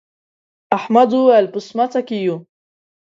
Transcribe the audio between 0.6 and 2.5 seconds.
احمد وويل: په سمڅه کې یو.